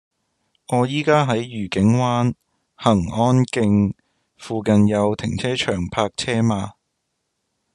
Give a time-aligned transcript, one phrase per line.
[0.69, 2.31] 我依家喺愉景灣
[2.75, 3.93] 蘅安徑，
[4.35, 6.71] 附近有停車場泊車嗎